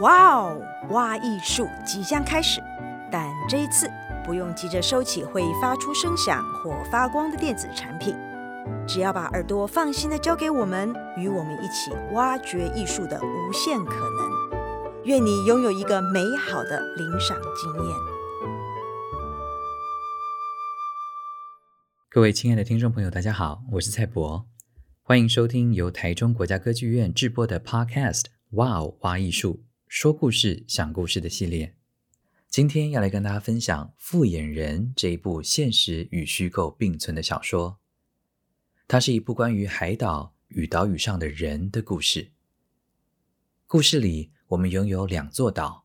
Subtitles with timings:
[0.00, 2.58] 哇哦，挖艺术即将开始，
[3.12, 3.86] 但这一次
[4.24, 8.16] 不用急着收起会发出声响或发光的电子产品，
[8.88, 15.04] 只要把耳朵放心的交给我们，与我们一起挖掘艺术的无限可能。
[15.04, 17.96] 愿你拥有一个美好的聆赏经验。
[22.08, 24.46] 各位亲爱的听众朋友，大家好，我是蔡博，
[25.02, 28.22] 欢迎收听由台中国家歌剧院制播的 Podcast
[28.52, 29.60] 《哇哦挖艺术》。
[29.90, 31.74] 说故事、想故事的系列，
[32.48, 37.80] 今天要来跟大家分享《复眼人》这一部现实与虚构并存的小说。
[38.86, 42.30] 它是一部关于海岛与岛屿上的人的故事。
[43.66, 45.84] 故事里，我们拥有两座岛：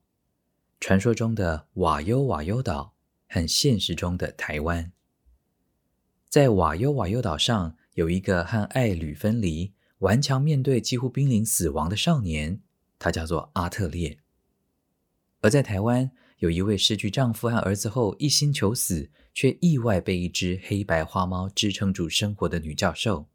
[0.80, 2.94] 传说中的瓦尤瓦尤岛
[3.28, 4.92] 和现实中的台湾。
[6.30, 12.62] 在瓦尤瓦尤岛上，有一个和爱侣分离、顽强面对几乎濒临死亡的少年。
[13.06, 14.18] 他叫做阿特烈，
[15.42, 23.28] 而在台湾，有一位失去丈夫和儿子后一心求死，却意外被一只黑白花猫支撑住生活的女教授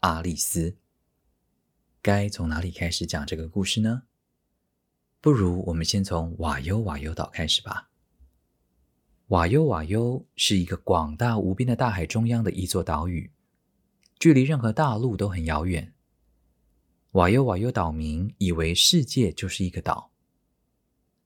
[0.00, 0.76] 阿丽丝。
[2.02, 4.02] 该从哪里开始讲这个故事呢？
[5.22, 7.88] 不如我们先从瓦尤瓦尤岛开始吧。
[9.28, 13.32] 瓦尤瓦尤是一个广大无边的大海中央的一座岛屿，
[14.18, 15.93] 距离任何大陆都很遥远。
[17.14, 20.10] 瓦尤瓦尤岛民以为世界就是一个岛，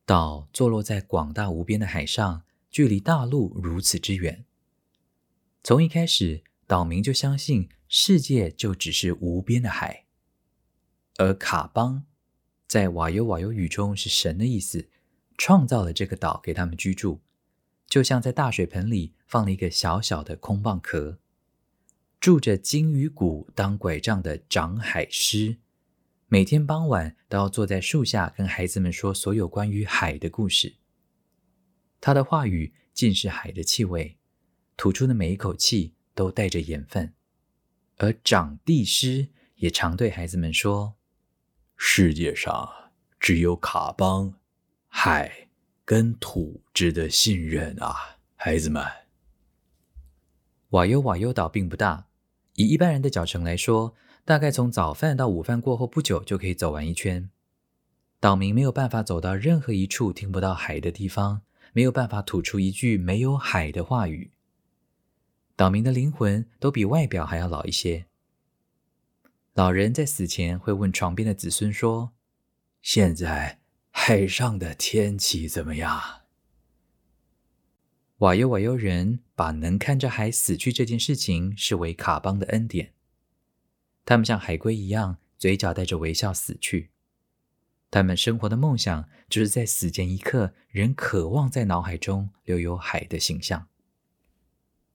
[0.05, 4.44] 岛坐落在广大无边的海上，距离大陆如此之远。
[5.62, 10.05] 从一开始，岛民就相信世界就只是无边的海，
[11.16, 12.05] 而卡邦
[12.66, 14.91] 在瓦尤瓦尤语中是神的意思，
[15.39, 17.20] 创造了这个岛给他们居住，
[17.86, 21.19] 就像在大水盆里放了一个小小的空蚌壳，
[22.20, 25.56] 住着鲸鱼骨当拐杖的长海狮。
[26.30, 30.76] 每天傍晚都要坐在树下跟孩子们说所有关于海的故事。
[32.02, 34.19] 他的话语尽是海的气味，
[34.76, 37.14] 吐出的每一口气都带着盐分。
[37.97, 40.97] 而长地师也常对孩子们说
[41.78, 44.34] ：“世界上只有卡邦、
[44.86, 45.48] 海
[45.86, 48.84] 跟土值得信任啊，孩子们。”
[50.70, 52.08] 瓦尤瓦尤岛并不大，
[52.53, 53.94] 以一般人的脚程来说。
[54.28, 57.31] 大概从早饭到午饭过后不久就可以走完一圈。
[58.21, 61.41] 岛民没有办法走到任何一处听不到海的地方，
[61.72, 64.31] 没有办法吐出一句没有海的话语。
[65.56, 68.05] 岛民的灵魂都比外表还要老一些。
[69.55, 72.12] 老人在死前会问床边的子孙说
[72.83, 73.60] ：“现在
[73.91, 75.99] 海上的天气怎么样？”
[78.21, 82.93] 瓦尤瓦尤人把能看着海死去这件事情视为卡邦的恩典。
[84.08, 86.88] 他们像海龟一样，嘴角带着微笑死去。
[87.91, 93.68] 他们生活的梦想，就是在死前一刻，仍渴望在脑海中留有海的形象。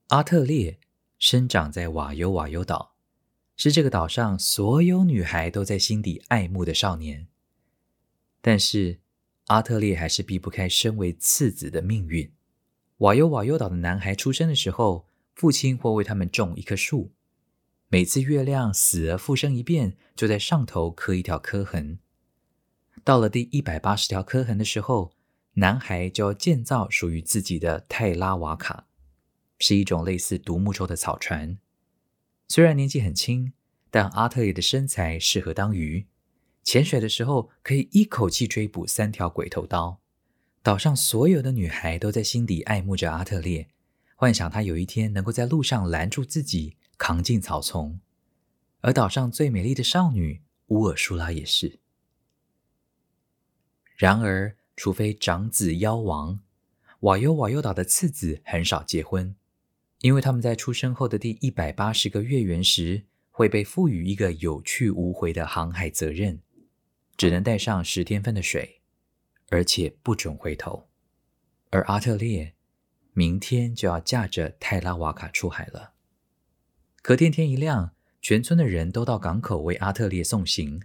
[0.07, 0.79] 阿特烈
[1.19, 2.96] 生长在瓦尤瓦尤岛，
[3.56, 7.28] 是这个岛上所有女孩都在心底爱慕的少年。
[8.41, 9.00] 但是，
[9.46, 12.34] 阿特烈还是避不开身为次子的命运。
[12.97, 17.12] 瓦尤瓦尤岛的男孩出生的时候，父亲会为他们种一棵树。
[17.94, 22.00] 每次月亮死而复生一遍，就在上头刻一条刻痕。
[23.04, 25.12] 到了第一百八十条刻痕的时候，
[25.54, 28.88] 男孩就要建造属于自己的泰拉瓦卡，
[29.59, 31.59] 是一种类似独木舟的草船。
[32.48, 33.53] 虽然年纪很轻，
[33.92, 36.08] 但阿特烈的身材适合当鱼，
[36.64, 40.00] 潜水的时候可以一口气追捕三条鬼头刀。
[40.64, 43.68] 岛上所有的女孩都在心底爱慕着阿特烈，
[44.16, 46.78] 幻想他有一天能够在路上拦住自己。
[46.98, 48.00] 扛进草丛，
[48.81, 51.80] 而岛上最美丽的少女乌尔舒拉也是。
[53.96, 56.40] 然而，除非长子夭亡，
[57.02, 59.36] 瓦尤瓦尤岛的次子很少结婚，
[60.00, 66.42] 因为他们在出生后的第一百八十个月圆时，会被赋予一个有去无回的航海责任，
[67.16, 68.82] 只能带上十天份的水，
[69.50, 70.88] 而且不准回头。
[71.70, 72.53] 而阿特烈
[73.14, 75.92] 明天就要驾着泰拉瓦卡出海了。
[77.03, 77.91] 可天天一亮，
[78.22, 80.82] 全村的人都到港口为阿特烈送行。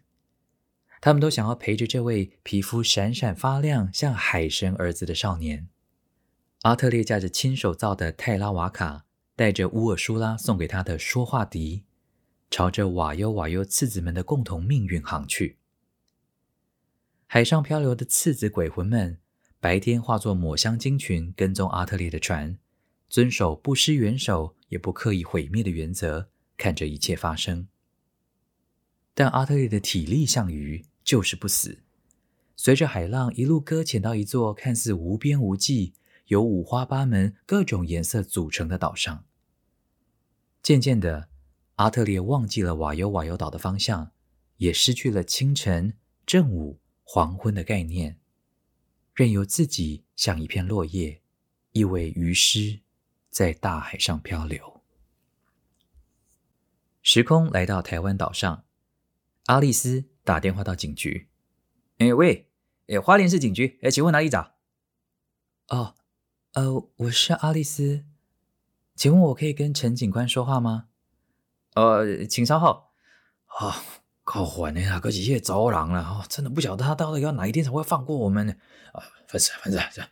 [1.00, 5.68] 他们都想要陪着这位皮肤闪闪发亮、像海神儿子的少年。
[6.62, 9.04] 阿特烈驾着亲手造的泰拉瓦卡，
[9.36, 11.84] 带着乌尔舒拉送给他的说话笛，
[12.50, 15.58] 朝着瓦尤瓦尤次子们的共同命运航去。
[17.28, 19.18] 海上漂流的次子鬼魂们，
[19.60, 22.58] 白天化作抹香鲸群，跟踪阿特烈的船。
[23.08, 27.68] 遵守不失援手也不刻意毁灭的原则，看着一切发生。
[29.14, 31.80] 但阿特烈的体力像鱼，就是不死，
[32.54, 35.94] 随着海浪一路搁浅到一座看似无边无际、
[36.26, 39.24] 由五花八门、各种颜色组成的岛上。
[40.62, 41.28] 渐渐的，
[41.76, 44.12] 阿特烈忘记了瓦尤瓦尤岛的方向，
[44.58, 45.94] 也失去了清晨、
[46.26, 48.18] 正午、黄昏的概念，
[49.14, 51.22] 任由自己像一片落叶，
[51.72, 52.80] 一尾鱼尸，
[53.30, 54.82] 在大海上漂流。
[57.02, 58.64] 时空来到台湾岛上，
[59.46, 61.28] 阿丽丝打电话到警局。
[61.98, 62.50] 哎喂，
[62.86, 64.54] 哎，花莲市警局，哎，请问哪里找？
[65.68, 65.94] 哦，
[66.52, 68.04] 呃，我是阿丽丝，
[68.94, 70.88] 请问我可以跟陈警官说话吗？
[71.74, 72.88] 呃，请稍后。
[73.46, 73.74] 啊、哦，
[74.22, 78.54] 靠环的啊，可是夜走廊了哈，真的不晓得他到底要哪一天才会放过我们呢？
[78.92, 80.10] 啊，烦死烦死这样。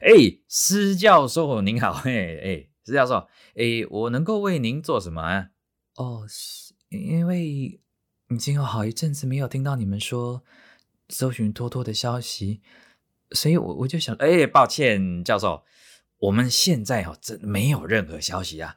[0.00, 5.48] 哎，施教授您好，哎哎，施教授，哎，我能够为您做什么啊？
[5.96, 10.42] 哦，是因为已经有好一阵子没有听到你们说
[11.08, 12.60] 搜寻托托的消息，
[13.30, 15.64] 所以我我就想，哎，抱歉，教授，
[16.18, 18.76] 我们现在哈真没有任何消息啊，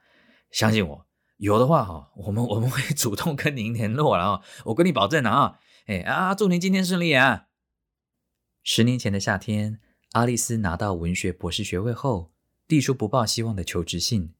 [0.51, 1.07] 相信我，
[1.37, 7.47] 有的话哈，我们我们会主动跟您联络了啊，我跟你保证了啊，哎啊，祝您今天顺利啊。
[8.61, 9.79] 十年前的夏天，
[10.11, 12.31] 阿丽丝拿到文学博士学位后，
[12.67, 14.33] 递出不抱希望的求职信，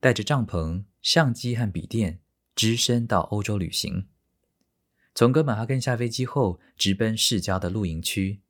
[0.00, 2.20] 带着帐篷、相机和笔电。
[2.54, 4.08] 只身到欧洲旅行，
[5.14, 8.40] 从哥本哈根下飞机后，直奔市郊的露营区。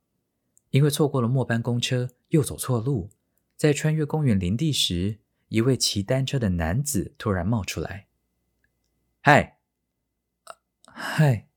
[0.71, 3.11] 因为错过了末班公车，又走错路，
[3.57, 5.19] 在穿越公园林地时，
[5.49, 8.07] 一位骑单车的男子突然冒出来
[9.23, 9.59] ：“嗨，
[10.85, 11.49] 嗨！”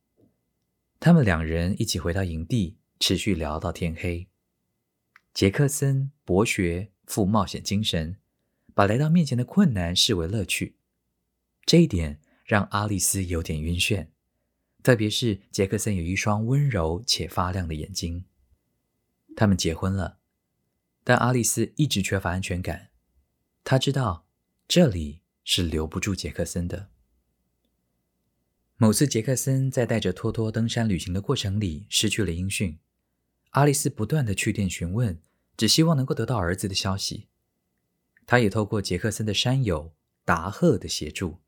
[0.99, 4.28] 他们两人一起回到营地，持续聊到天黑。
[5.33, 8.17] 杰克森博学，富冒险精神，
[8.73, 10.75] 把来到面前的困难视为乐趣。
[11.65, 12.19] 这一点。
[12.49, 14.07] 让阿丽丝有点晕眩，
[14.81, 18.25] 特别是杰克森有一双温柔且发亮的眼睛。
[19.35, 20.17] 他们结婚了，
[21.03, 22.89] 但阿丽丝一直缺乏安全感。
[23.63, 24.25] 她知道
[24.67, 26.89] 这里是留不住杰克森的。
[28.77, 32.79] 某次，杰克森在带着托托登山旅行的过程里失去了音讯。
[33.51, 35.19] 阿丽丝不断的去电询问，
[35.57, 37.27] 只希望能够得到儿子的消息。
[38.25, 39.93] 她也透过杰克森的山友
[40.23, 41.39] 达赫的协助。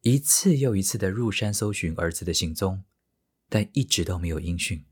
[0.00, 2.82] 一次又一次的入山搜寻儿子的行踪，
[3.48, 4.84] 但一直都没有音讯。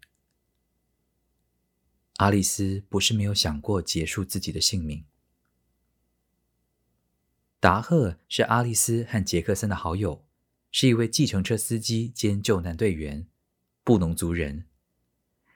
[2.19, 5.05] 阿丽丝不是没有想过结束自己的性命。
[7.59, 10.25] 达赫是阿丽丝和杰克森的好友，
[10.71, 13.27] 是一位计程车司机兼救难队员，
[13.83, 14.67] 布农族人。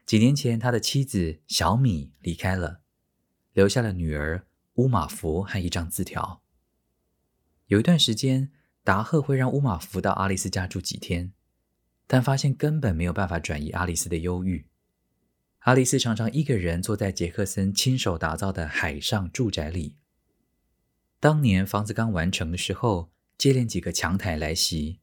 [0.06, 2.80] 几年前，他的妻子小米离开了，
[3.52, 6.42] 留下了女儿乌玛福和一张字条。
[7.66, 8.50] 有一段时间。
[8.86, 11.32] 达赫会让乌玛福到阿丽丝家住几天，
[12.06, 14.66] 但发现根本没有办法转移阿丽丝的忧郁。
[15.60, 19.96] 阿丽丝常常一个人坐在杰克森亲手打造的海上住宅里。
[21.18, 25.00] 当年房子刚完成的时候，接连几个强台来袭，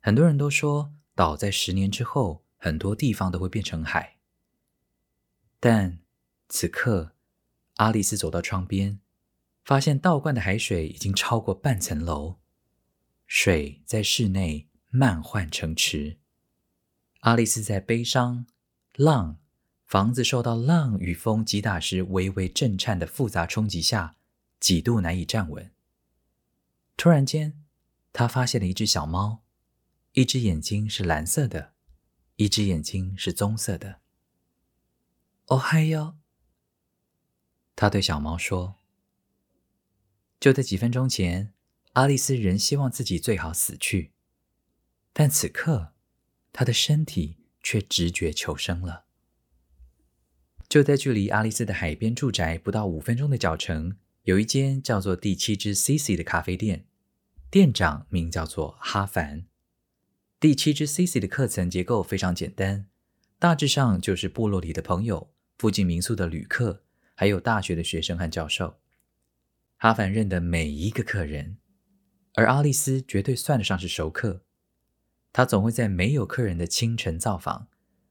[0.00, 4.16] 很多人都说岛在十年之后，很多地方都会变成海。
[5.64, 6.00] 但
[6.48, 7.12] 此刻，
[7.76, 8.98] 阿丽丝走到窗边，
[9.62, 12.40] 发现倒灌的海水已经超过半层楼。
[13.28, 16.18] 水在室内漫换成池，
[17.20, 18.44] 阿丽丝在悲伤、
[18.96, 19.38] 浪、
[19.86, 24.16] 房子受到浪与风击打时微微震颤的复杂冲击下，
[24.58, 25.70] 几度难以站稳。
[26.96, 27.62] 突然间，
[28.12, 29.44] 她发现了一只小猫，
[30.14, 31.74] 一只眼睛是蓝色的，
[32.34, 34.01] 一只眼睛是棕色的。
[35.46, 36.16] 哦嗨哟，
[37.76, 38.76] 他对小猫说
[40.40, 41.52] ：“就在几分钟前。”
[41.92, 44.12] 阿丽丝仍希望自己最好死去，
[45.12, 45.92] 但此刻，
[46.50, 49.04] 她的身体却直觉求生了。
[50.70, 56.86] 就在距离阿丽丝的海边住宅不到五分钟的脚程，有一间叫做第七只 CC” 的咖啡店，
[57.50, 59.44] 店长名叫做哈凡。
[60.40, 62.88] 第七只 CC 的课程结构非常简单，
[63.38, 65.31] 大致上就是部落里的朋友、
[65.62, 66.82] 附近民宿的旅客，
[67.14, 68.80] 还有大学的学生和教授。
[69.76, 71.58] 哈凡认得每一个客人。
[72.34, 74.42] 而阿丽丝绝对算得上是熟客，
[75.32, 77.68] 她总会在没有客人的清晨造访，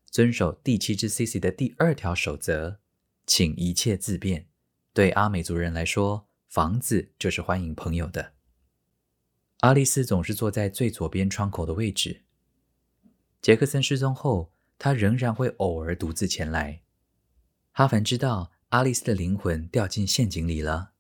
[0.10, 2.80] 遵守第七只 CC 的第二条守则，
[3.26, 4.48] 请一切自便。
[4.94, 8.32] 对阿美族人来说，房子就是欢迎朋友的。
[9.58, 12.22] 阿丽丝总是坐在最左边窗口的位置。
[13.42, 16.84] 杰克森失踪后，她仍然会偶尔独自前来。
[17.72, 20.92] 哈凡知道阿丽丝的灵魂掉进陷阱里了，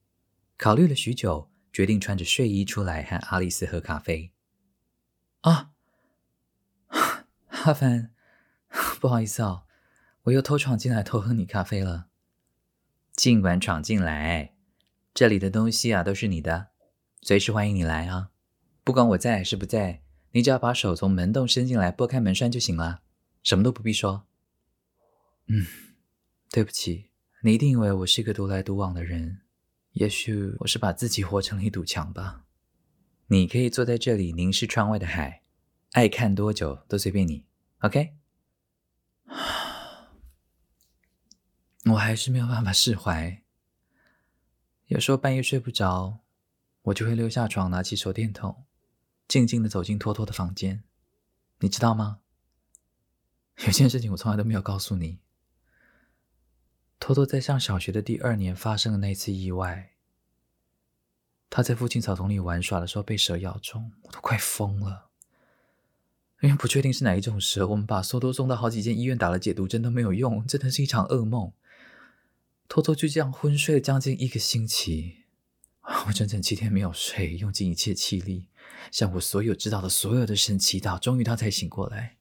[0.57, 1.49] 考虑了许久。
[1.73, 4.33] 决定穿着睡衣出来和阿丽丝喝咖啡。
[5.39, 5.71] 啊，
[7.47, 8.13] 哈凡，
[8.99, 9.63] 不好意思哦，
[10.23, 12.07] 我又偷闯进来偷喝你咖啡了。
[13.13, 14.53] 尽管闯进来，
[15.13, 16.71] 这里的东西啊都是你的，
[17.21, 18.31] 随时欢迎你来啊！
[18.83, 23.01] 不管我在还是不在，你只要把手从门洞伸进来，拨开门栓就行了，
[23.41, 24.27] 什么都不必说。
[25.47, 25.65] 嗯，
[26.53, 27.11] 对不起，
[27.43, 29.39] 你一定以为我是一个独来独往的人，
[29.93, 32.43] 也许我是把自己活成了一堵墙吧。
[33.27, 35.43] 你可以坐在这里凝视窗外的海，
[35.93, 37.45] 爱看多久都随便你。
[37.79, 38.15] OK？
[41.91, 43.41] 我还是没有办法释怀。
[44.87, 46.19] 有时候半夜睡不着，
[46.81, 48.65] 我就会溜下床，拿起手电筒，
[49.25, 50.83] 静静的走进托托的房间。
[51.59, 52.19] 你知道吗？
[53.65, 55.19] 有件事情我从来都没有告诉你。
[57.01, 59.89] 偷偷在上小学的第二年发生了那次意外。
[61.49, 65.09] 他在附近草丛里玩耍的时候被蛇咬中，我都快疯了。
[66.41, 71.51] 因为不确定是哪一种蛇，我们把托托送到好几间医院打了解毒针都没有用，真的是一场噩梦。
[72.67, 75.23] 偷偷就这样昏睡了将近一个星期，
[76.05, 78.45] 我整整七天没有睡，用尽一切气力，
[78.91, 82.17] 向我所有知道的所有的神祈祷，终于他才醒过来，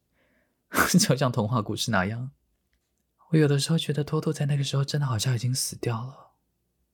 [0.99, 2.31] 就像童话故事那样。
[3.31, 6.33] 我有的时候觉得托托在那个时候真的好像已经死掉了，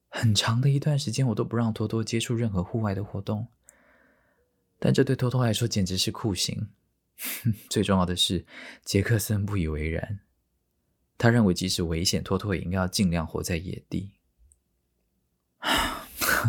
[0.09, 3.47] 很长的一段时间我都不让托托接触任何户外的活动，
[4.77, 6.69] 但这对托托来说简直是酷刑。
[7.69, 8.45] 最重要的是，
[8.85, 10.19] 杰克森不以为然。
[11.17, 14.11] 他认为，即使危险，托托也应该要尽量活在野地。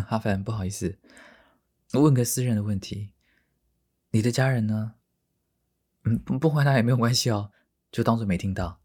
[0.09, 0.99] 阿凡，不好意思，
[1.93, 3.13] 我问个私人的问题：
[4.11, 4.93] 你的家人呢？
[6.03, 7.51] 嗯，不回答也没有关系哦，
[7.91, 8.79] 就当做没听到。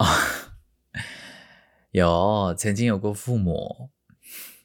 [0.00, 0.06] 啊、
[1.92, 3.90] 有，曾经有过父母，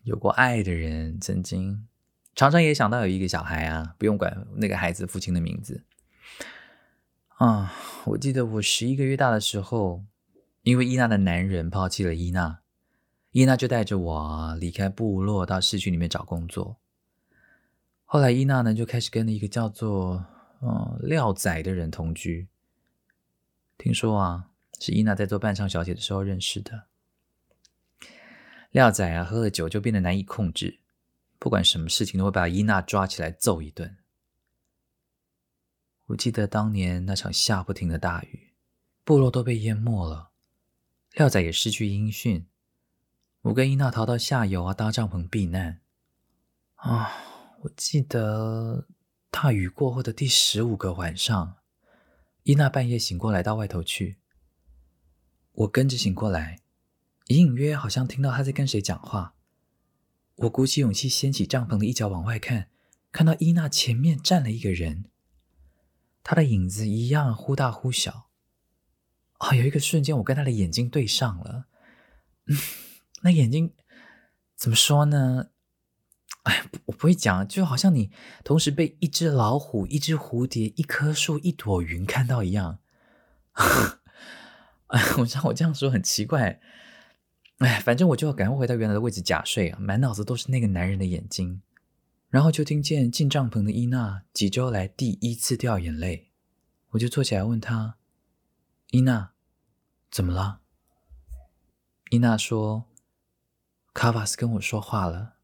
[0.03, 1.89] 有过爱的人，曾经
[2.33, 5.83] 常常也想到有一个小孩啊，不用管那个孩子父亲的名字。
[7.37, 7.73] 啊，
[8.05, 10.05] 我记得我十一个月大的时候，
[10.61, 12.59] 因为伊娜的男人抛弃了伊娜，
[13.31, 16.77] 伊娜就带着我离开部落到市区里面找工作。
[18.05, 20.25] 后来伊娜呢就开始跟了一个叫做
[20.61, 22.47] 嗯廖仔的人同居。
[23.77, 26.87] 听说啊，是伊娜在做伴唱小姐的时候认识的。
[28.71, 30.79] 廖仔啊，喝了酒就变得难以控制，
[31.39, 33.97] 不管什么事情都会把伊娜抓起来揍一顿。
[36.07, 38.53] 我记得当年那场下不停的大雨，
[39.03, 40.31] 部落都被淹没了，
[41.13, 42.45] 廖仔也失去音讯。
[43.41, 45.81] 我跟伊娜逃到下游啊，搭帐篷避难。
[46.75, 47.11] 啊，
[47.61, 48.87] 我记得
[49.31, 51.55] 大雨过后的第十五个晚上，
[52.43, 54.17] 伊娜半夜醒过来到外头去，
[55.55, 56.59] 我跟着醒过来，
[57.27, 59.35] 隐隐约约好像听到他在跟谁讲话。
[60.35, 62.69] 我鼓起勇气掀起帐篷的一角往外看，
[63.11, 65.05] 看到伊娜前面站了一个人。
[66.23, 68.29] 他的影子一样忽大忽小，
[69.37, 71.67] 啊、有一个瞬间，我跟他的眼睛对上了，
[72.47, 72.57] 嗯，
[73.21, 73.73] 那眼睛
[74.55, 75.51] 怎么说呢？
[76.43, 78.11] 哎，我不会讲，就好像你
[78.43, 82.79] 同时被一只老虎、一只蝴蝶、一棵树、一朵云看到一样。
[84.87, 86.59] 哎， 我知道我这样说很奇怪，
[87.59, 91.61] 哎，反正我就要赶快回到原来的位置假睡啊，满脑子都是那个男人的眼睛。
[92.29, 96.31] 然后就听见进帐篷的伊娜几周来第一次掉眼泪，
[96.89, 97.97] 我就坐起来问她
[98.91, 99.31] ：“伊娜，
[100.11, 100.59] 怎么了？”
[102.11, 102.89] 伊娜说
[103.93, 105.35] ：“卡瓦斯跟我说话了，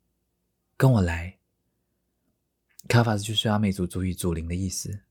[0.75, 1.37] 跟我来。”
[2.89, 5.03] 卡瓦斯就是阿美族族语“祖灵”的意思。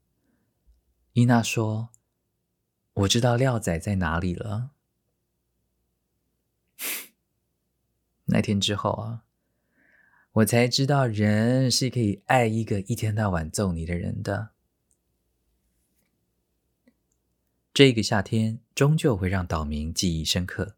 [1.14, 1.88] 伊娜说
[2.94, 4.70] ：“我知道廖仔在哪里了。
[8.26, 9.24] ”那天之后啊。
[10.34, 14.50] 我才知道，人是可以爱一个一天到晚揍你的人的。
[17.74, 20.76] 这个夏天终究会让岛民记忆深刻，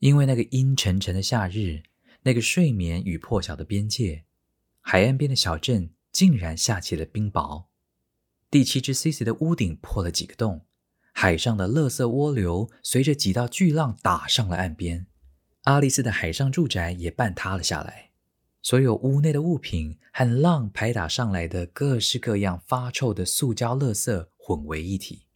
[0.00, 1.84] 因为那个阴沉沉的夏日，
[2.22, 4.24] 那个睡眠与破晓的边界，
[4.80, 7.66] 海岸边的小镇竟然下起了冰雹。
[8.50, 10.66] 第七只 CC 的屋顶破了几个洞，
[11.16, 15.06] 海上的垃圾涡流随着几道巨浪打上了岸边，
[15.62, 18.10] 阿丽丝的海上住宅也半塌了下来。
[18.60, 25.26] 所有屋内的物品和浪拍打上来的各式各样发臭的塑胶垃圾混为一体。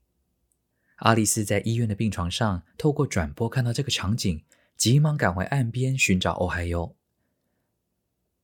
[0.96, 4.44] 阿丽丝在医院的病床上，透过转播看到这个场景，
[4.76, 6.96] 急忙赶回岸边寻找欧海优。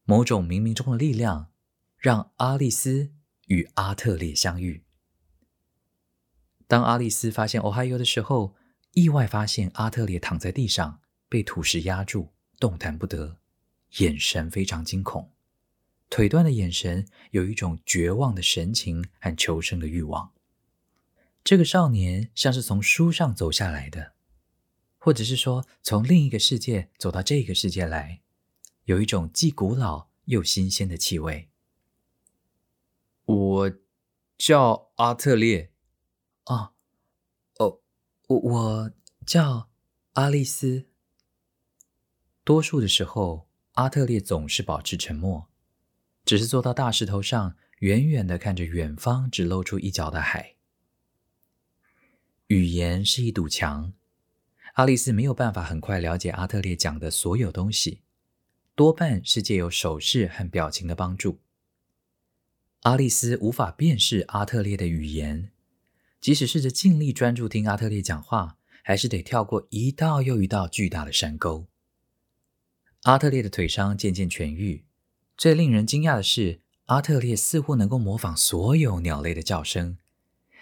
[0.05, 1.51] 某种冥冥中的力量，
[1.99, 3.11] 让阿丽丝
[3.49, 4.85] 与阿特烈相遇。
[6.75, 8.57] 当阿丽丝发现欧海优的时候，
[8.95, 13.37] 意外发现阿特烈躺在地上，被土石压住，动弹不得。
[13.99, 15.31] 眼神非常惊恐，
[16.11, 20.33] 腿断的眼神有一种绝望的神情和求生的欲望。
[21.45, 24.15] 这个少年像是从书上走下来的，
[24.99, 28.21] 或者是说从另一个世界走到这个世界来，
[28.87, 31.51] 有一种既古老又新鲜的气味。
[33.27, 33.73] 我
[34.37, 35.71] 叫阿特烈。
[36.47, 36.73] 哦，
[37.59, 37.81] 哦，
[38.29, 38.93] 我我
[39.27, 39.71] 叫
[40.13, 40.87] 阿丽丝。
[42.45, 45.49] 多数的时候，阿特烈总是保持沉默，
[46.25, 50.55] 只是坐到大石头上，远远的看着远方只露出一角的海。
[52.49, 53.95] 语言是一堵墙，
[54.75, 58.03] 阿丽丝没有办法很快了解阿特烈讲的所有东西，
[58.75, 61.41] 多半是借由手势和表情的帮助。
[62.83, 65.51] 阿丽丝无法辨识阿特烈的语言，
[66.25, 71.67] 即使试着尽力专注听阿特烈讲话，还是得跳过一道又一道巨大的山沟。
[73.03, 74.87] 阿特烈的腿伤渐渐痊愈，
[75.37, 79.99] 最令人惊讶的是，阿特烈似乎能够模仿所有鸟类的叫声，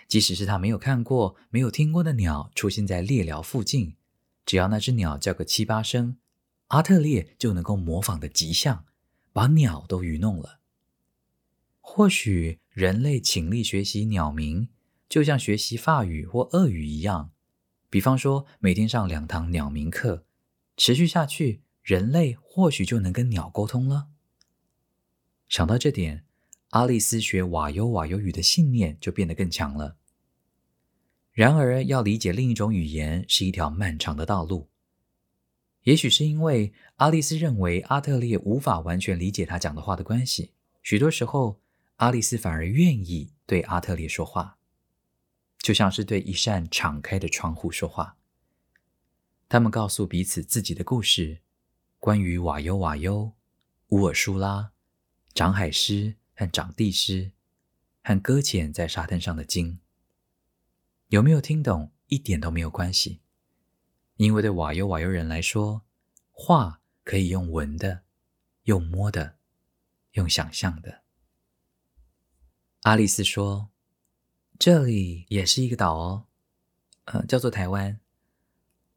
[0.08, 3.94] 即使是他没有看过、没有听过的鸟出现在猎寮附近，
[4.44, 6.16] 只要那只鸟叫个七八声，
[6.66, 8.84] 阿特烈就能够模仿得极像，
[9.32, 10.58] 把鸟都愚弄了。
[11.80, 14.68] 或许人类倾力学习鸟鸣，
[15.12, 17.32] 就像学习法语或俄语一样，
[17.90, 20.24] 比方说每天上两堂鸟鸣课，
[20.78, 21.60] 持续下去。
[21.82, 24.08] 人类或许就能跟鸟沟通了。
[25.48, 26.24] 想到这点，
[26.70, 29.98] 阿丽丝学瓦尤瓦尤语的信念就变得更强了。
[31.32, 34.70] 然而，要理解另一种语言是一条漫长的道路。
[35.82, 40.52] 也许是因为阿丽丝认为阿特烈无法完全理解他讲的话的关系，
[40.82, 41.60] 许多时候
[41.96, 44.56] 阿丽丝反而愿意对阿特烈说话，
[45.62, 48.18] 就像是对一扇敞开的窗户说话。
[49.48, 51.40] 他们告诉彼此自己的故事。
[51.98, 53.32] 关于瓦尤瓦尤、
[53.90, 54.72] 乌尔舒拉、
[55.34, 57.30] 长海狮和长地狮，
[58.02, 59.78] 和搁浅在沙滩上的鲸，
[61.06, 61.92] 有没有听懂？
[62.08, 63.20] 一点都没有关系，
[64.16, 65.82] 因为对瓦尤瓦尤人来说，
[66.32, 68.02] 话可以用闻的、
[68.64, 69.36] 用摸的、
[70.14, 71.04] 用想象的。
[72.80, 73.70] 阿丽丝说
[74.64, 76.24] ：“这里也是一个岛哦，
[77.06, 77.98] 呃，叫做台湾。”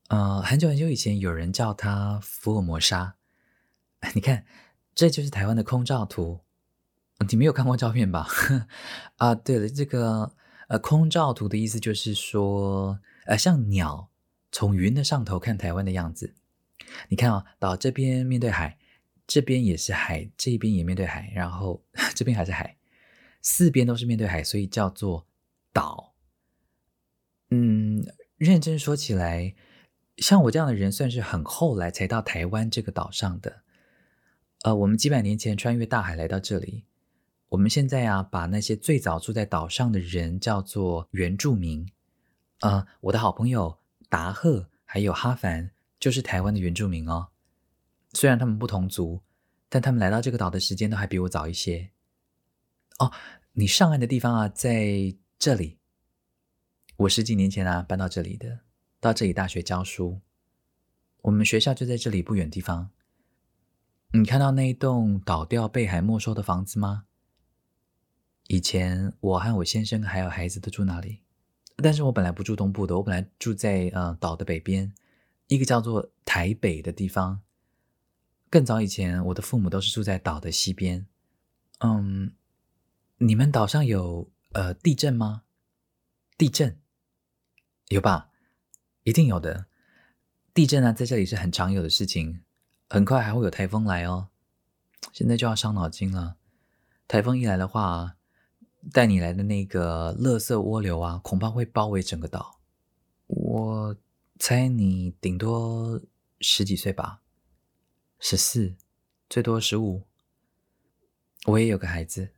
[0.09, 3.15] 呃，很久很久以前，有人叫它福尔摩沙。
[4.13, 4.45] 你看，
[4.93, 6.41] 这就是台湾的空照图。
[7.27, 8.27] 你没有看过照片吧？
[9.17, 10.35] 啊，对了，这个
[10.67, 14.11] 呃，空照图的意思就是说，呃，像鸟
[14.51, 16.35] 从云的上头看台湾的样子。
[17.09, 18.77] 你看啊、哦，岛这边面对海，
[19.25, 22.77] 这边也是海，这边也面对海，然后 这边还是海，
[23.41, 25.25] 四边都是面对海，所以叫做
[25.75, 26.15] 岛。
[27.49, 28.01] 嗯，
[28.37, 29.53] 认真说起来。
[30.19, 33.63] 像我这样的人，算是很后来才到台湾这个岛上的。
[34.63, 36.85] 呃，我们几百年前穿越大海来到这里。
[37.49, 41.85] 我们现在啊，把那些最早住在岛上的人叫做原住民。
[42.61, 47.27] 呃，我的好朋友达赫还有哈凡就是台湾的原住民哦。
[48.13, 49.21] 虽然他们不同族，
[49.67, 51.91] 但他们来到这个岛的时间都还比我早一些。
[52.99, 53.11] 哦，
[53.51, 55.79] 你上岸的地方啊，在这里。
[56.97, 58.61] 我十几年前啊，搬到这里的。
[58.99, 60.21] 到这里大学教书，
[61.21, 62.91] 我们学校就在这里不远地方。
[64.11, 67.05] 你看到那一栋倒掉、被海没收的房子吗？
[68.47, 71.21] 以前我和我先生还有孩子都住那里，
[71.77, 74.93] 但是我本来不住东部的，我本来住在呃岛的北边，
[75.47, 77.41] 一个叫做台北的地方。
[78.49, 81.05] 更早以前，我的父母都是住在岛的西边。
[81.79, 82.33] 嗯，
[83.17, 85.43] 你们岛上有呃地震吗？
[86.37, 86.79] 地震
[87.89, 88.31] 有吧？
[89.03, 89.65] 一定有的，
[90.53, 92.41] 地震啊，在这里是很常有的事情。
[92.89, 94.29] 很快还会有台风来哦，
[95.11, 96.37] 现在就要伤脑筋了。
[97.05, 98.15] 台风一来的话，
[98.93, 102.61] 带你来的那个垃圾涡流啊，恐怕会包围整个岛。
[103.27, 103.97] 我
[104.39, 106.01] 猜你顶多
[106.39, 107.21] 十几岁吧，
[108.19, 108.77] 十四，
[109.27, 110.03] 最多十五。
[111.47, 112.31] 我也有个孩子，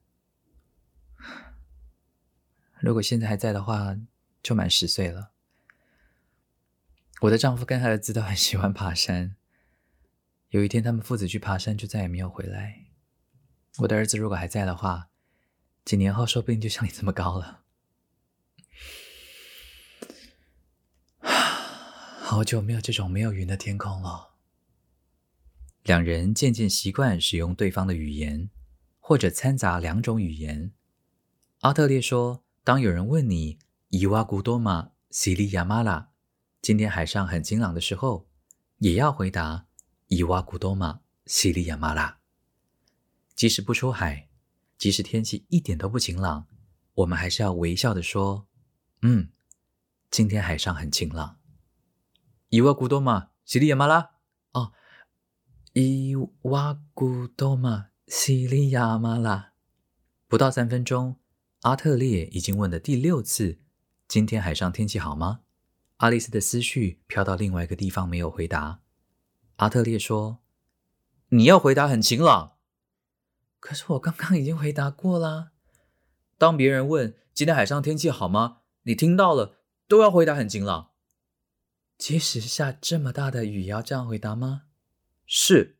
[2.87, 3.97] 如果现在还在的话，
[4.41, 5.31] 就满十岁了。
[7.19, 9.35] 我的丈夫跟儿子都很 喜欢爬山。
[10.51, 12.85] 有一天，他们父子去爬山，就再也没有回来。
[13.79, 15.09] 我的儿子如果还在的话，
[15.83, 17.63] 几年后说不定就像你这么高了。
[21.19, 24.35] 好久没有这种没有云的天空了。
[25.83, 28.49] 两人渐渐习惯使用对方的语言，
[29.01, 30.71] 或者掺杂两种语言。
[31.59, 36.11] 阿特烈说：“当有人问你‘伊瓦古多玛西里亚玛拉’。”
[36.61, 38.27] 今天海上很晴朗的时候，
[38.79, 39.67] 也要回答
[40.07, 42.19] 伊瓦古多玛西里亚马拉。
[43.33, 44.27] 即使不出海，
[44.77, 46.45] 即使天气一点都不晴朗，
[46.95, 48.49] 我们还是要微笑的说
[49.01, 49.29] ：“嗯，
[50.11, 51.39] 今天海上很晴朗。
[52.49, 54.11] 伊瓦古多玛西里亚马拉
[54.51, 54.73] 哦，
[55.71, 59.53] 伊瓦古多玛西里亚马拉。
[60.27, 61.17] 不到三分钟，
[61.61, 63.59] 阿特烈已经问了第六次
[64.07, 65.41] ：“今天海上天气好吗？”
[65.97, 68.81] 阿丽丝的思绪飘到另外一个地方，没有回答。
[69.55, 70.43] 阿特烈说
[71.29, 72.57] ：“你要回答很晴朗。”
[73.59, 75.51] 可是我刚刚已经回答过啦。
[76.37, 80.91] 当别人问今天海上天气好吗，你听到了都要回答很晴朗。
[81.97, 84.65] 即使下这么大的雨，也要这样回答吗？
[85.25, 85.79] 是。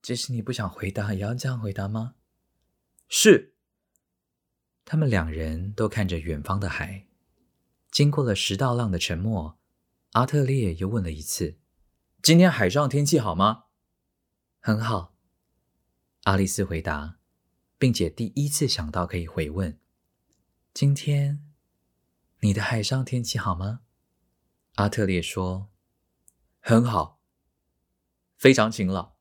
[0.00, 2.14] 即使你不想回答，也要这样回答吗？
[3.06, 3.54] 是。
[4.90, 7.06] 他们两人都看着远方的海，
[7.90, 9.58] 经过了十道浪的沉默，
[10.12, 11.58] 阿特烈又问了一次
[12.24, 13.64] ：“今天海上天气好吗
[14.60, 15.14] ？”“很好。”
[16.24, 17.18] 阿丽丝回答，
[17.76, 19.78] 并且第一次想到可以回问
[20.72, 21.46] ：“今天
[22.40, 23.80] 你的海上天气好吗？”
[24.76, 25.68] 阿特烈说
[26.60, 27.20] ：“很好，
[28.38, 29.16] 非常晴朗。”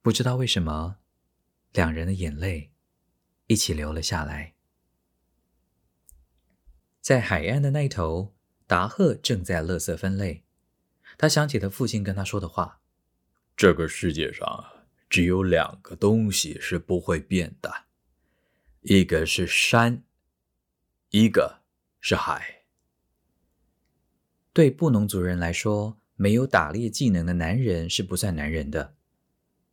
[0.00, 0.98] 不知道为什么，
[1.72, 2.70] 两人的眼泪
[3.46, 4.54] 一起留了下来。
[7.00, 8.34] 在海岸的那一头，
[8.66, 10.42] 达赫正在垃圾分类。
[11.16, 12.80] 他想起了父亲跟他说的话
[13.56, 14.64] ：“这个世界上
[15.08, 17.72] 只有两个东西是不会变的，
[18.80, 20.02] 一个是山，
[21.10, 21.62] 一个
[22.00, 22.64] 是海。”
[24.52, 28.95] 对布农族人来说，没有打猎技能的男人是不算男人的。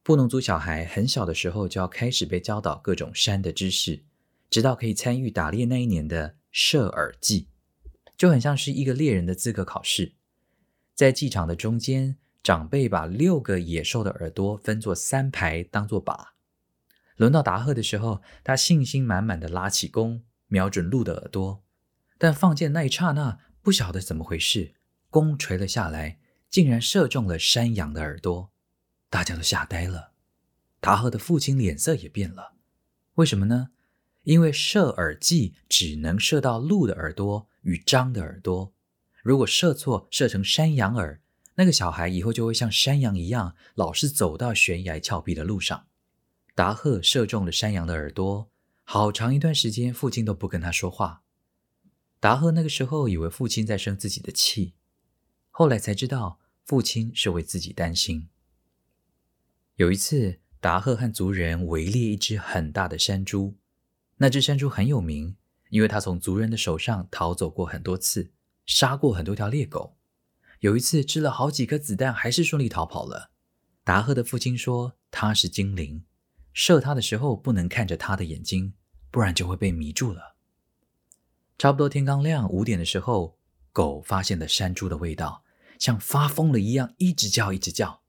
[0.03, 4.03] 布农族小孩很小的时候就要开始被教导各种山的知识，
[4.49, 7.47] 直到可以参与打猎那一年的射耳祭，
[8.17, 10.15] 就很像是一个猎人的资格考试。
[10.93, 16.27] 在祭场的中间，长辈把六个野兽的耳朵分作三排，当作靶。
[17.15, 21.63] 轮到达赫的时候，他信心满满的拉起弓，瞄准鹿的耳朵，
[22.17, 23.39] 但放箭那一刹那。
[23.61, 24.73] 不晓得怎么回事，
[25.09, 28.51] 弓垂了下来，竟然射中了山羊的耳朵，
[29.13, 30.13] 大家都吓呆了。
[30.79, 32.55] 达赫的父亲脸色也变了，
[33.13, 33.69] 为什么呢？
[34.23, 38.73] 因为射耳祭只能射到鹿的耳朵与獐的耳朵，
[39.21, 41.21] 如果射错，射成山羊耳，
[41.57, 45.85] 那个小孩以后就会像山羊一样，老是走到悬崖峭壁的路上。
[46.55, 48.49] 达赫射中了山羊的耳朵，
[48.83, 51.21] 好长一段时间，父亲都不跟他说话。
[52.19, 54.73] 达赫那个时候以为父亲在生自己的气，
[55.51, 58.29] 后来才知道父亲是为自己担心。
[59.77, 63.57] 有一次，达赫和族人围猎一只很大的山猪，
[64.17, 65.35] 那只山猪很有名，
[65.71, 68.31] 因为他从族人的手上逃走过很多次，
[68.67, 69.97] 杀过很多条猎狗。
[70.59, 73.31] 有一次吃了好几颗子弹，还是顺利逃跑了。
[73.83, 76.05] 达赫的父亲说他是精灵，
[76.53, 78.75] 射他的时候不能看着他的眼睛，
[79.09, 80.35] 不然就会被迷住了。
[81.57, 83.39] 差不多天刚亮五点的时候，
[83.71, 85.43] 狗发现了山猪的味道，
[85.79, 88.02] 像发疯了一样，一直叫，一直叫。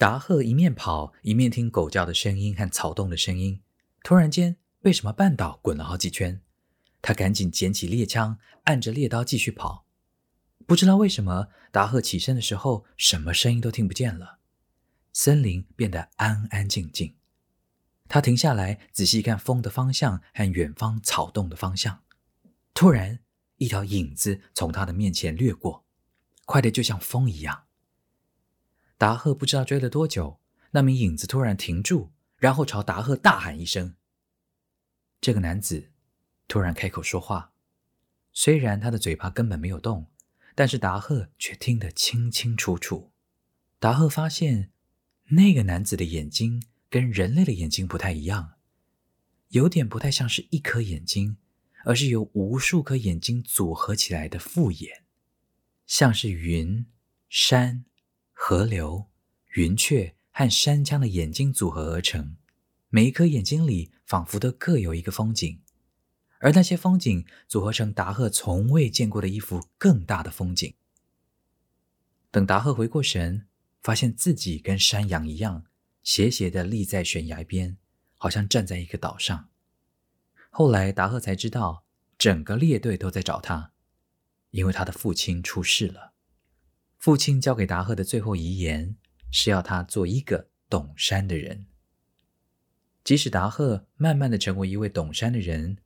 [0.00, 3.60] 达赫一面跑，一面听狗叫的声音和草动的声音。
[4.02, 6.40] 突然间，被什么绊倒，滚了好几圈。
[7.02, 9.84] 他赶紧捡起猎枪，按着猎刀继续跑。
[10.66, 14.38] 不知道为什么，达赫起身的时候，什么声音都听不见了。
[15.12, 17.14] 森林变得安安静静。
[18.08, 22.00] 他停下来，仔细看风的方向和远方草动的方向。
[22.72, 23.18] 突然，
[23.58, 25.84] 一条影子从他的面前掠过，
[26.46, 27.64] 快的就像风一样。
[29.00, 30.38] 达赫不知道追了多久，
[30.72, 33.96] 那名影子突然停住，然后朝达赫大喊一声。
[35.22, 35.88] 这个男子
[36.46, 37.54] 突然开口说话，
[38.34, 40.10] 虽然他的嘴巴根本没有动，
[40.54, 43.10] 但是达赫却听得清清楚楚。
[43.78, 44.70] 达赫发现，
[45.30, 48.52] 那个男子的眼睛跟人类的眼睛不太一样，
[49.48, 51.38] 有点不太像是一颗眼睛。
[51.84, 55.04] 而是由无数颗眼睛组合起来的复眼，
[55.86, 56.84] 像是云、
[57.30, 57.86] 山、
[58.42, 59.04] 河流、
[59.52, 62.36] 云雀和山羌的眼睛组合而成。
[62.88, 65.60] 每一颗眼睛里仿佛都各有一个风景，
[66.38, 70.74] 而那些风景组合成达赫从未见过的一幅更大的风景。
[72.30, 73.46] 等达赫回过神，
[73.82, 75.66] 发现自己跟山羊一样，
[76.02, 77.76] 斜斜地立在悬崖边，
[78.16, 79.50] 好像站在一个岛上。
[80.48, 81.84] 后来，达赫才知道，
[82.16, 83.72] 整个列队都在找他，
[84.50, 86.09] 因为他的父亲出事了。
[87.00, 88.94] 父亲交给达赫的最后遗言
[89.30, 91.64] 是要他做一个懂山的人。
[93.02, 95.78] 即使达赫慢慢的成为一位懂山的人，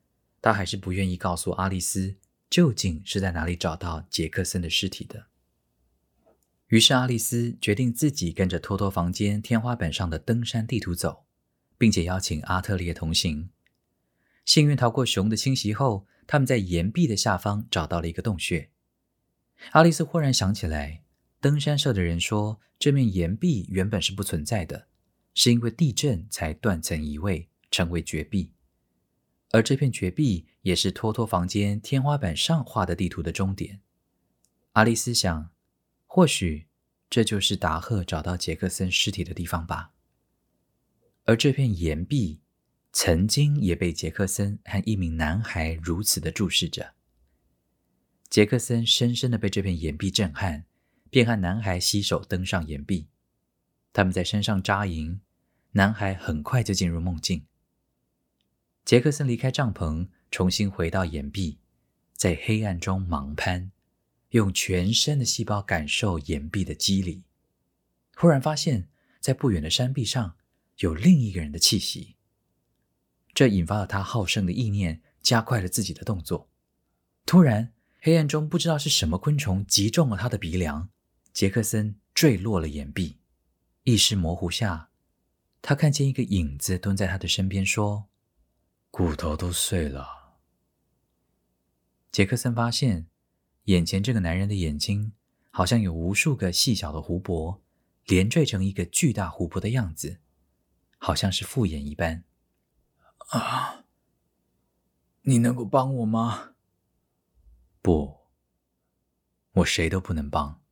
[0.42, 2.16] 他还是不愿意告诉阿丽丝
[2.50, 5.26] 究竟是在哪里找到杰克森的尸体的。
[6.66, 11.26] 于是，阿丽丝决定自己跟着托托房间天花板上的登山地图走，
[11.78, 13.50] 并且邀请阿特烈同行。
[14.44, 18.70] 幸运逃过熊的侵袭后，他们在岩壁的下方找到了一个洞穴。
[19.70, 21.03] 阿丽丝忽然想起来，
[21.44, 24.88] 登山社的人说，这面岩壁原本是不存在的，
[25.34, 28.54] 是因为地震才断层移位，成为绝壁。
[29.50, 33.82] 而这片绝壁也是托托房间天花板上画的地图的终点。
[34.72, 35.50] 阿丽丝想，
[36.06, 36.66] 或许
[37.10, 39.92] 这就是达赫找到杰克森尸体的地方吧。
[41.24, 42.40] 而这片岩壁。
[42.96, 46.94] 曾经也被杰克森和一名男孩如此的注视着。
[48.30, 50.64] 杰克森深深的被这片岩壁震撼，
[51.14, 53.06] 便和男孩携手登上岩壁。
[53.92, 55.20] 他们在山上扎营，
[55.70, 57.46] 男孩很快就进入梦境。
[58.84, 61.60] 杰克森离开帐篷，重新回到岩壁，
[62.14, 63.70] 在黑暗中盲攀，
[64.30, 67.22] 用全身的细胞感受岩壁的肌理。
[68.16, 68.88] 忽然发现，
[69.20, 70.34] 在不远的山壁上
[70.78, 72.16] 有另一个人的气息。
[73.32, 76.50] 这引发了他好胜的意念，加快了自己的动作。
[77.24, 80.88] 突然，黑暗中不知道是什么昆虫击中了他的鼻梁，
[81.34, 83.18] 杰克森坠落了岩壁。
[83.82, 84.90] 意识模糊下，
[85.60, 88.08] 他看见一个影子蹲在他的身边，说
[88.90, 90.38] ：“骨头都碎了。”
[92.12, 93.08] 杰克森发现，
[93.64, 95.12] 眼前这个男人的眼睛
[95.50, 97.60] 好像有无数个细小的湖泊，
[98.06, 100.20] 连缀成一个巨大湖泊的样子，
[100.98, 102.22] 好像是复眼一般。
[103.30, 103.84] 啊！
[105.22, 106.54] 你能够帮我吗？
[107.82, 108.20] 不，
[109.52, 110.63] 我谁都不能帮。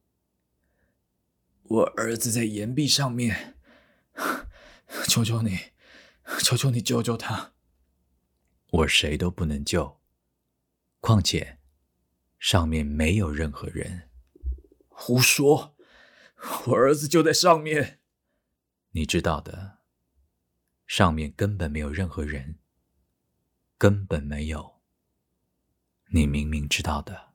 [1.73, 3.57] 我儿子在岩壁上面，
[5.09, 5.59] 求求你，
[6.41, 7.55] 求求你救救他！
[8.73, 9.99] 我谁都不能救，
[11.01, 11.61] 况且
[12.39, 14.11] 上面没有任何人。
[14.89, 15.75] 胡说！
[16.67, 18.01] 我儿子就在上面。
[18.91, 19.79] 你知道的。
[20.87, 22.59] 上面根本没有任何人，
[23.79, 24.83] 根本没有。
[26.09, 27.33] 你明明知道的。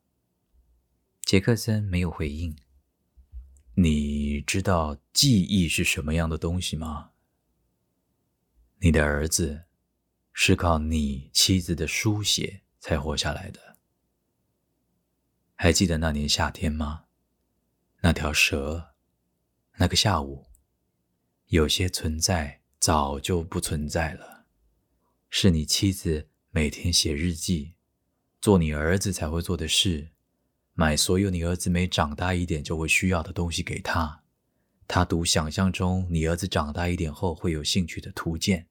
[1.23, 2.55] 杰克森没有回应。
[3.79, 7.11] 你知道记忆是什么样的东西吗？
[8.79, 9.65] 你的儿子
[10.33, 13.77] 是靠你妻子的书写才活下来的。
[15.53, 17.05] 还记得那年夏天吗？
[18.01, 18.95] 那条蛇，
[19.77, 20.47] 那个下午，
[21.47, 22.61] 有些存在。
[22.79, 24.45] 早就不存在了，
[25.31, 27.73] 是你妻子每天写日记，
[28.39, 30.11] 做你儿子才会做的事，
[30.79, 34.21] 买所有你儿子每长大一点就会需要的东西给他，
[34.87, 38.67] 他读想象中你儿子长大一点后会有兴趣的图鉴，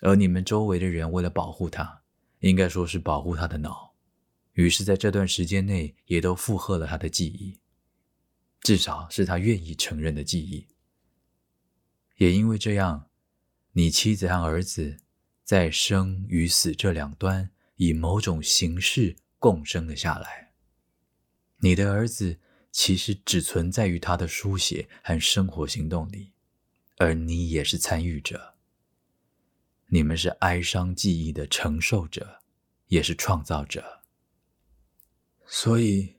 [0.00, 2.02] 而你们周围的人为了保护他，
[2.40, 3.94] 应该说是保护他的脑，
[4.54, 7.60] 于是在这段时间内也都附和了他的记忆，
[8.62, 10.66] 至少是他愿意承认的记忆。
[12.16, 13.06] 也因为这样，
[13.70, 14.96] 你妻子和儿子
[15.44, 20.47] 在生与死这两端以某种形式共生了下来。
[21.58, 22.38] 你的儿子
[22.70, 26.32] 其实只存在于他的书写和生活行动里，
[26.98, 28.54] 而你也是参与者。
[29.88, 32.42] 你们是哀伤记忆的承受者，
[32.88, 34.02] 也是创造者。
[35.46, 36.16] 所以，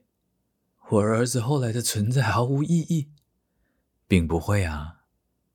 [0.90, 3.12] 我儿子后来的存在毫无意义，
[4.08, 5.04] 并不会啊。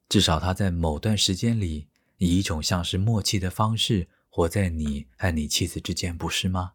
[0.08, 6.75] 至少他在某段时间里，以一种像是默契的方式活在你和你妻子之间，不是吗？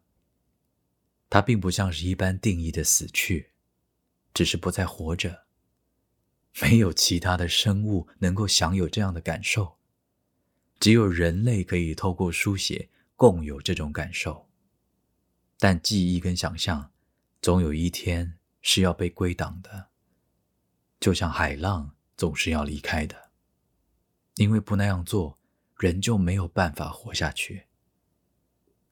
[1.30, 3.52] 它并不像是一般定义的死去，
[4.34, 5.46] 只是不再活着。
[6.60, 9.78] 没有其他的生物能够享有这样的感受，
[10.78, 14.46] 只有人类可以透过书写共有这种感受。
[15.58, 16.92] 但记忆跟想象，
[17.40, 19.88] 总有一天是要被归档的，
[21.00, 21.94] 就像海浪。
[22.16, 23.30] 总是要离开的，
[24.34, 25.38] 因为不那样做，
[25.78, 27.64] 人就没有办法活下去。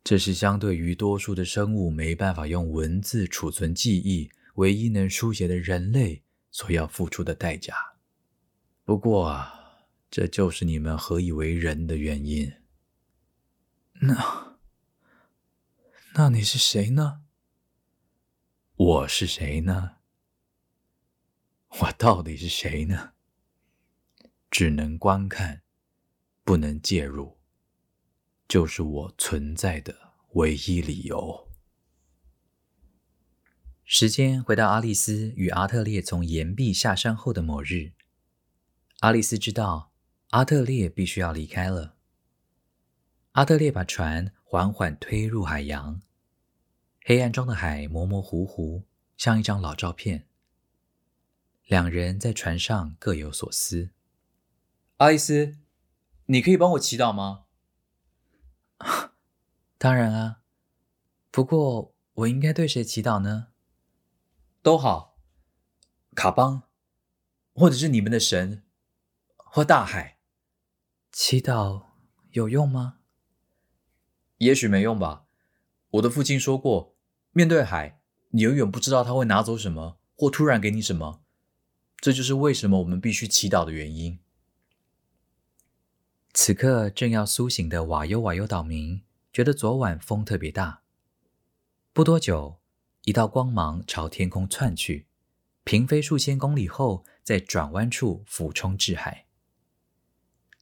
[0.03, 7.75] 这是相对于多数的生物没办法用文字储存记忆，唯一能书写的人类所要付出的代价。
[8.85, 9.47] 不过，
[10.11, 12.55] 这就是你们何以为人的原因。
[14.01, 14.57] 那，
[16.15, 17.23] 那你是谁呢？
[18.77, 19.97] 我是谁呢？
[21.69, 23.13] 我到底是谁呢？
[24.51, 25.63] 只能观看，
[26.45, 27.38] 不能介入，
[28.49, 29.95] 就是我存在的
[30.33, 31.49] 唯一理由。
[33.85, 37.93] 时间回到阿丽丝与阿特烈从岩壁下山后的某日，
[39.01, 39.93] 阿丽丝知道
[40.31, 41.97] 阿特烈必须要离开了。
[43.33, 46.01] 阿特烈把船缓缓推入海洋，
[47.05, 48.85] 黑暗中的海模模糊糊，
[49.19, 50.27] 像一张老照片。
[51.67, 53.91] 两人在船上各有所思。
[54.97, 55.59] 阿丽丝，
[56.27, 57.45] 你可以帮我祈祷吗？
[59.79, 60.43] 当然啊，
[61.31, 63.49] 不过我应该对谁祈祷呢？
[64.63, 65.19] 都好，
[66.15, 66.65] 卡邦，
[67.55, 68.65] 或者是你们的神，
[69.37, 70.19] 或大海。
[71.11, 71.87] 祈祷
[72.31, 72.99] 有用吗？
[74.39, 75.27] 也许没用吧。
[75.91, 76.97] 我的父亲说过，
[77.33, 81.25] 面对海，你永远不知道他会拿走什么，或突然给你什么。
[81.97, 84.21] 这就是为什么我们必须祈祷的原因。
[86.33, 90.83] 此刻正要苏醒的瓦尤瓦尤岛民觉得昨晚风特别大。
[91.93, 92.59] 不多久，
[93.05, 95.07] 一道光芒朝天空窜去，
[95.65, 99.27] 平飞数千公里后，在转弯处俯冲至海。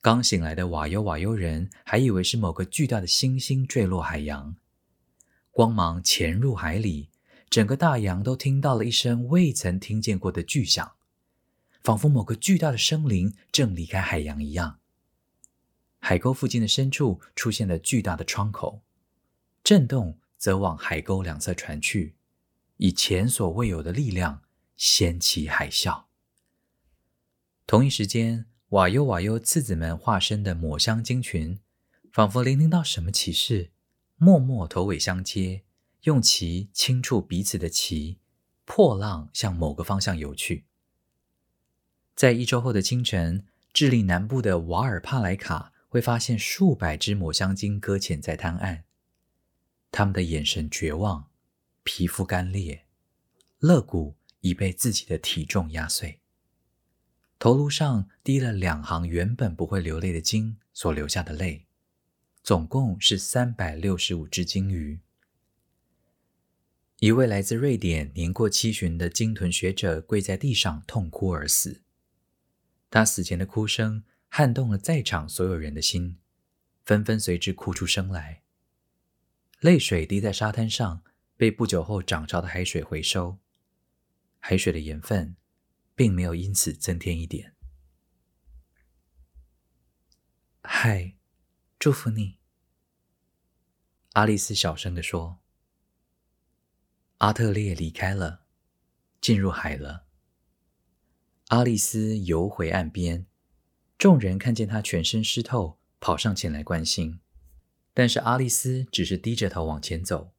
[0.00, 4.56] 刚醒来的瓦尤瓦尤人还以为是某个巨大的星星坠落海洋。
[5.50, 7.10] 光芒潜入海里，
[7.50, 10.92] 整个大洋都听到了一声未曾听见过的巨响，
[11.82, 14.78] 仿佛某个巨大的生灵正离开海洋一样。
[16.08, 18.80] 海沟附近的深处出现了巨大的窗口，
[19.64, 22.14] 震动则往海沟两侧传去，
[22.76, 24.42] 以前所未有的力量
[24.76, 26.04] 掀起海啸。
[27.66, 31.58] 同一时间，瓦尤瓦尤次子们化身的抹香鲸群，
[32.12, 33.72] 仿佛聆听到什么启示，
[34.14, 35.64] 默默头尾相接，
[36.02, 38.20] 用鳍轻触彼此的鳍，
[38.64, 40.66] 破浪向某个方向游去。
[42.14, 45.72] 在一周后的清晨，智利南部的瓦尔帕莱卡。
[45.88, 48.82] 会发现数百只抹香鲸搁浅在滩岸，
[49.90, 51.30] 他们的眼神绝望，
[51.84, 52.84] 皮肤干裂，
[53.60, 56.20] 肋骨已被自己的体重压碎，
[57.38, 61.66] 头颅上滴了两行原本不会流泪的鲸所流下的泪，
[62.42, 65.00] 总共是三百六十五只鲸鱼。
[66.98, 71.82] 一位来自瑞典年过七旬的鲸豚学者跪在地上痛哭而死，
[72.90, 74.02] 他死前的哭声。
[74.36, 76.18] 撼动了在场所有人的心，
[76.84, 78.42] 纷纷随之哭出声来。
[79.60, 81.02] 泪水滴在沙滩上，
[81.38, 83.38] 被不久后涨潮的海水回收。
[84.38, 85.36] 海水的盐分
[85.94, 87.54] 并没有因此增添一点。
[90.64, 91.14] 嗨，
[91.78, 92.36] 祝福你，
[94.12, 95.40] 阿丽丝小声地说。
[97.16, 98.44] 阿特烈离开了，
[99.18, 100.04] 进入海了。
[101.48, 103.26] 阿丽丝游回岸边。
[103.98, 107.20] 众人看见他全身湿透，跑上前来关心，
[107.94, 110.34] 但是阿丽丝只是低着头往前走，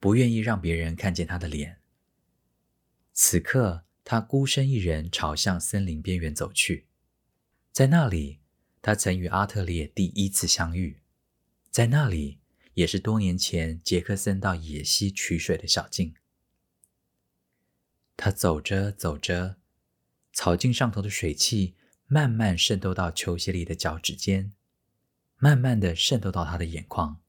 [0.00, 1.80] 不愿意让别人看见他的脸。
[3.12, 6.86] 此刻，他孤身一人朝向森林边缘走去，
[7.70, 8.40] 在那里，
[8.80, 11.02] 他曾与阿特烈第一次相遇，
[11.70, 12.38] 在那里，
[12.72, 16.14] 也是多年前杰克森到野溪取水的小径。
[18.16, 19.56] 他走着走着，
[20.32, 21.74] 草茎上头的水汽。
[22.12, 24.52] 慢慢渗透到球鞋里的脚趾间，
[25.38, 27.22] 慢慢的渗透到他的眼眶。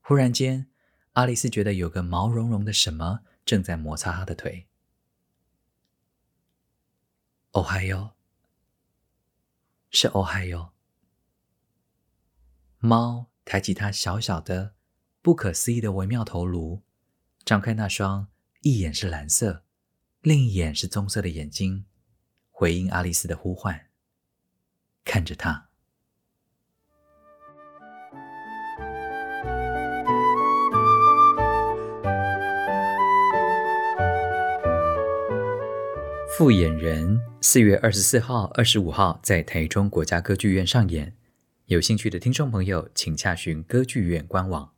[0.00, 0.68] 忽然间，
[1.12, 4.68] 阿丽丝觉得有个毛茸茸的什么正在摩擦她的腿。
[7.50, 8.12] 哦嗨哟，
[9.90, 10.72] 是哦嗨哟。
[12.78, 14.72] 猫抬起它小小的、
[15.20, 16.80] 不可思议的微妙头颅，
[17.44, 18.28] 张开那双
[18.62, 19.62] 一眼是蓝色，
[20.22, 21.84] 另一眼是棕色的眼睛。
[22.56, 23.88] 回应阿丽丝的呼唤，
[25.04, 25.66] 看着她。
[36.38, 41.16] 复演人四月二十四号、二十五号在台中国家歌剧院上演，
[41.66, 44.73] 有兴趣的听众朋友，请洽询歌剧院官网。